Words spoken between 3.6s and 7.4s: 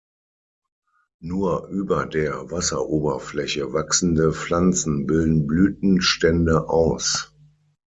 wachsende Pflanzen bilden Blütenstände aus.